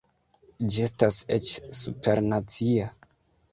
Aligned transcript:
Ĝi 0.75 0.81
estas 0.87 1.19
eĉ 1.37 1.53
supernacia. 1.83 2.91